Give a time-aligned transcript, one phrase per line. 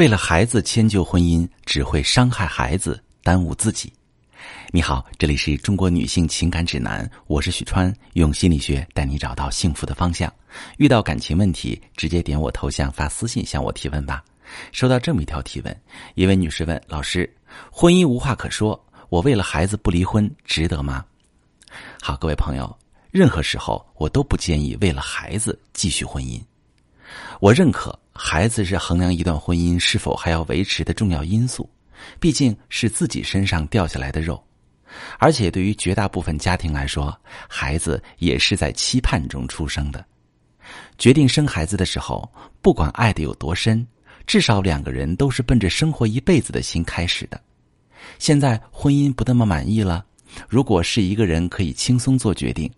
[0.00, 3.92] 为了孩子迁就婚姻，只会伤害孩子，耽误自己。
[4.70, 10.32] 你好，这里是中国女性情感指南，我是许川，用心理学带你找到幸福的方向。
[10.78, 14.24] 遇到感情问题，直接点我头像发私信向我提问吧。
[14.72, 15.82] 收到这么一条提问，
[16.14, 17.30] 一位女士问老师：
[17.70, 21.04] 婚姻无话可说，我为了孩子不离婚，值得吗？
[22.00, 22.74] 好，各位朋友，
[23.10, 26.40] 任何时候我都不建议为了孩子继续婚姻。
[27.38, 31.66] 我认可孩子是衡量一段婚姻是否还要维持的重要因素，
[32.20, 34.40] 毕竟是自己身上掉下来的肉，
[35.18, 40.04] 而且对于绝大部分家庭来说，孩子也是在期盼中出生的。
[40.98, 42.30] 决定生孩子的时候，
[42.60, 43.84] 不管爱的有多深，
[44.26, 47.40] 至少两个人都是奔着生活一辈子的心开始的。
[48.18, 50.04] 现在婚姻不那么满意了，
[50.46, 52.70] 如果是一个人可以轻松做决定，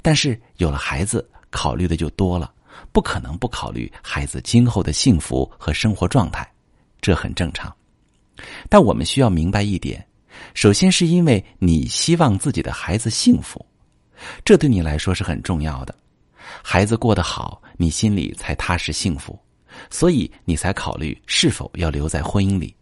[0.00, 2.50] 但是有了孩子，考虑的就多了。
[2.92, 6.48] 不可能不考虑孩子今后的幸福和生活状态，
[7.00, 7.74] 这很正常。
[8.68, 10.06] 但我们需要明白一点：
[10.54, 13.64] 首先是因为你希望自己的孩子幸福，
[14.44, 15.94] 这对你来说是很重要的。
[16.62, 19.38] 孩子过得好，你心里才踏实幸福，
[19.90, 22.74] 所以你才考虑是否要留在婚姻里。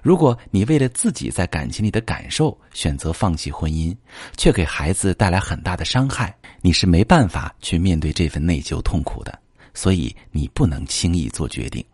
[0.00, 3.94] 如果你为了自己在感情里的感受选择放弃婚姻，
[4.36, 6.34] 却给孩子带来很大的伤害。
[6.66, 9.38] 你是没办法去面对这份内疚痛苦的，
[9.74, 11.84] 所以你不能轻易做决定。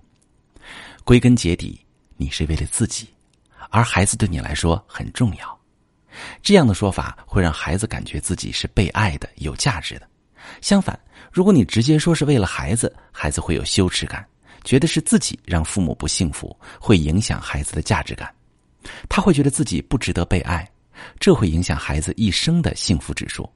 [1.02, 1.84] 归根结底，
[2.16, 3.08] 你是为了自己，
[3.70, 5.60] 而孩子对你来说很重要。
[6.40, 10.08] 这样的说法会让孩子感觉自己是被爱的、有价值的。
[10.60, 10.96] 相反，
[11.32, 14.24] 如果你直接说是为了孩子，孩子会有羞耻感，
[14.62, 18.32] 觉得是自己让父母不幸福，会影响孩子的价值感。
[19.08, 20.70] 他会觉得自己不值得被爱，
[21.18, 23.50] 这会影响孩子一生的幸福指数。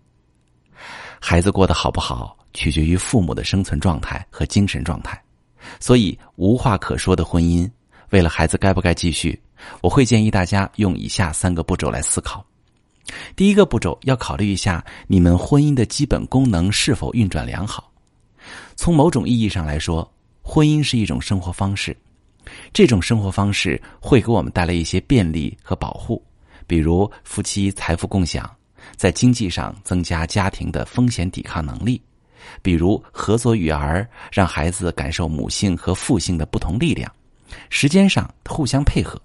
[1.26, 5.18] 孩子过得好不好，取决于父母的生存状态和精神状态，
[5.80, 7.68] 所以无话可说的婚姻，
[8.10, 9.40] 为了孩子该不该继续，
[9.80, 12.44] 我会建议大家用以下三个步骤来思考。
[13.34, 17.90] 第一个步骤要考虑一下你们婚姻的基本功能是否运转良好。
[18.76, 20.06] 从某种意义上来说，
[20.42, 21.96] 婚姻是一种生活方式，
[22.70, 26.22] 这种生活方式会给我们带来一些便利和保护，
[26.66, 28.54] 比如夫妻财富共享。
[28.96, 32.00] 在经济上增加家庭的风险抵抗能力，
[32.62, 37.08] 比如合作育儿，让孩子感受母性和父性的不同力量；
[37.70, 39.20] 时间上互相配合，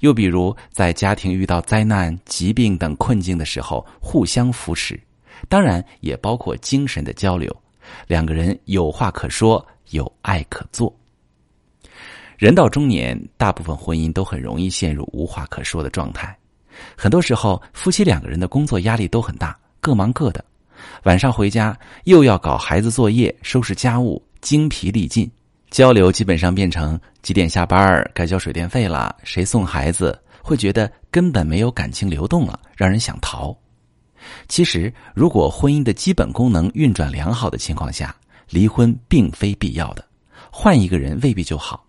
[0.00, 4.98] 又比如在家庭遇到灾难、疾病等困境的时候互相扶持。
[5.48, 7.54] 当然，也包括精神的交流，
[8.06, 10.94] 两个人有话可说，有爱可做。
[12.36, 16.36] 人到中年，大部分婚姻都很容易陷入无话可说的状态。
[16.96, 20.44] 很多时候，夫妻两个人的工作压力都很大，各忙各的。
[21.04, 25.30] 晚上回家又要搞孩子作业、收拾家务，精疲力尽。
[25.70, 33.56] 交流基本上变成几点下班该交水电费了，谁送孩子，会觉得根本没有感情流动了，让人想逃。
[34.48, 38.14] 其实，如果婚姻的基本功能运转良好的情况下，
[38.48, 40.04] 离婚并非必要的，
[40.50, 41.84] 换一个人未必就好。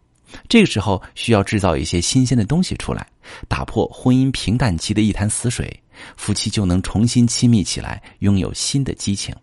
[0.48, 3.06] 这个时候需要制造一些新鲜的东西出来，
[3.48, 5.82] 打破婚姻平淡期的一潭死水，
[6.16, 9.36] 夫妻就能重新亲密起来，拥有新的激情。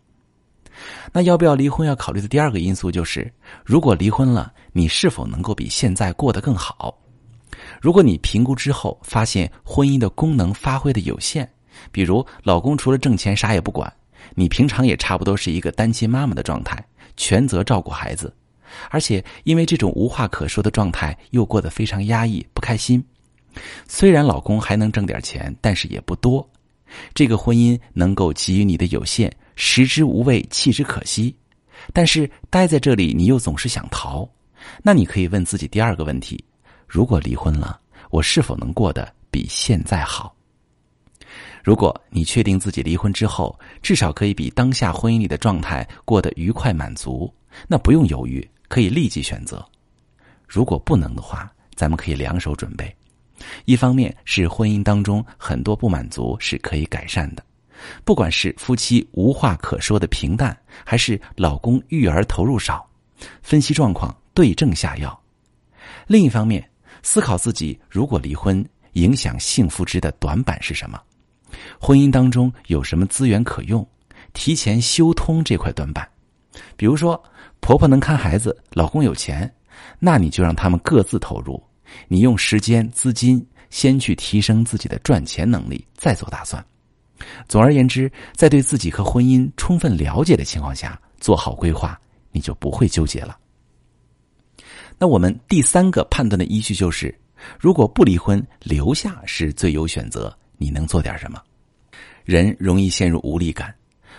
[1.12, 1.86] 那要不要离婚？
[1.86, 3.32] 要考虑的第二个因素就是，
[3.64, 6.96] 如果离婚了，你是否能够比现在过得更好？
[7.80, 11.48] 如果你评估之后发现婚姻的功能发挥的有限，
[11.90, 13.92] 比如老公除了挣钱啥也不管，
[14.34, 16.82] 你平常也差不多是一个单亲妈妈的状态，
[17.16, 18.32] 全责照顾孩子。
[18.90, 23.02] 而且，因为这种无话可说的状态，又过得非常压抑、不开心。
[23.88, 26.48] 虽然老公还能挣点钱，但是也不多。
[27.12, 31.34] 这个婚姻能够给予你的有限，食之无味，弃之可惜。
[31.92, 34.28] 但是待在这里，你又总是想逃。
[34.82, 36.42] 那你可以问自己第二个问题：
[36.86, 37.80] 如果离婚了，
[38.10, 40.34] 我是否能过得比现在好？
[41.62, 47.32] 如果你确定自己离婚之后，至少可以比当下婚姻里的状态过得愉快满足，
[47.66, 48.48] 那不用犹豫。
[48.68, 49.66] 可以立即选择，
[50.46, 52.94] 如果不能的话，咱们可以两手准备。
[53.64, 57.44] 一方面是婚姻当中很多不满足是可以改善的，
[58.04, 62.86] 不管是夫妻无话可说的平淡，还是老公育儿投入少，
[63.40, 65.18] 分析状况对症下药。
[66.06, 66.68] 另一方面，
[67.02, 68.62] 思考自己如果离婚，
[68.94, 71.00] 影响幸福值的短板是什么？
[71.80, 73.86] 婚姻当中有什么资源可用？
[74.34, 76.06] 提前修通这块短板，
[76.76, 77.22] 比如说。
[77.60, 79.52] 婆婆能看孩子，老公有钱，
[79.98, 81.62] 那你就让他们各自投入。
[82.06, 86.64] 你用时间、资金先去提升自己的赚钱能力，再做打算。
[87.48, 91.98] 总而言之，在对自己和婚姻充分了解的情况下，做好规划，
[92.30, 93.36] 你就不会纠结了。
[94.98, 97.14] 那我们第三个判断的依据就是，
[97.58, 101.42] 如果不离婚，留下是最优选择，你能做点什么？
[102.24, 103.74] 人容易陷入无力感，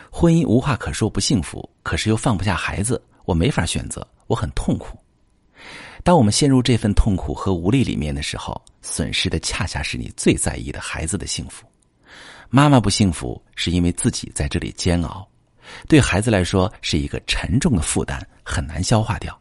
[0.10, 4.98] 婚姻无话可说，不幸福，可是又放不下孩子，我没法选择，我很痛苦。
[6.04, 11.64] 当我们陷入这份痛苦和无力里面的时候，损失的恰恰是你最在意的孩子的幸福。
[12.50, 15.28] 妈妈不幸福，是因为自己在这里煎熬，
[15.88, 19.40] 对孩子来说是一个沉重的负担，很难消化掉。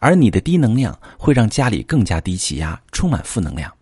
[0.00, 3.72] 而你的低能量会让家里更加低气压，充满负能量，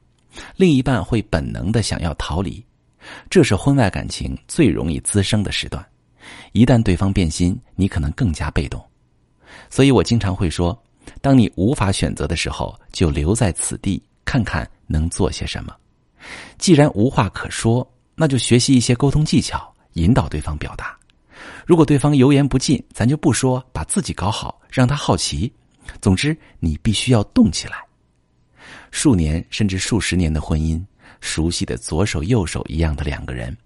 [0.57, 2.63] 另一半会本能的想要逃离，
[3.31, 5.83] 这是婚外感情最容易滋生的时段。
[6.53, 8.79] 一旦对方变心，你可能更加被动。
[9.71, 10.77] 所以我经常会说，
[11.21, 15.75] 当你无法选择的时候，就留在此地，看看能做些什么。
[16.59, 17.89] 既然无话可说。
[18.15, 20.95] 那就学习一些沟通技巧，引导对方表达。
[21.67, 25.51] 如果对方油盐不进，咱就不说，把自己搞好，让他好奇。
[25.99, 27.79] 总之，你必须要动起来。
[28.91, 30.81] 数年甚至数十年的婚姻，
[31.23, 33.57] 熟悉的左手右手一样的两个人，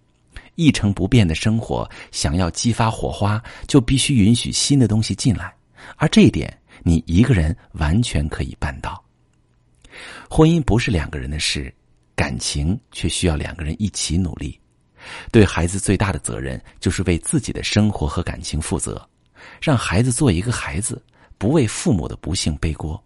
[0.55, 5.53] 一成不变的生活，想要激发火花，就必须允许新的东西进来。
[5.97, 6.53] 而这一点，
[6.83, 9.03] 你一个人完全可以办到。
[10.29, 11.73] 婚姻不是两个人的事。
[12.17, 14.59] 感情却需要两个人一起努力，
[15.31, 19.07] 对孩子最大的责任就是为自己的生活和感情负责，
[19.61, 21.05] 让孩子做一个孩子，
[21.37, 22.99] 不为父母的不幸背锅。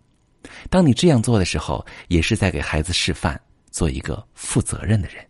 [0.70, 3.38] 当你这样做的时候，也是在给孩子示范
[3.72, 5.26] 做一个负责任的人。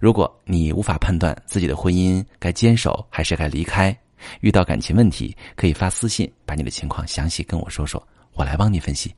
[0.00, 3.94] 如果你无法判断自己的婚姻该坚守还是该离开，
[4.40, 8.02] 遇到感情问题，可以发私信把你的情况详细跟我说说，
[8.32, 9.14] 我来帮你分析。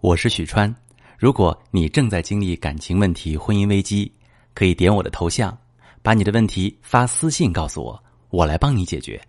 [0.00, 0.74] 我是许川。
[1.18, 4.10] 如果你正在经历感情问题、婚姻危机，
[4.54, 5.56] 可以点我的头像，
[6.02, 9.20] 把你的问题发私信告诉我，我来帮你解决。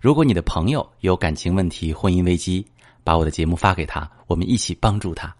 [0.00, 2.64] 如果你的朋友有感情问题、婚姻危机，
[3.02, 5.34] 把我的节目发给他，我们一起帮助他。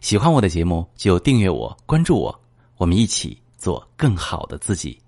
[0.00, 2.40] 喜欢我的节目就订阅我、关注我，
[2.76, 4.98] 我们一起做更好的自己。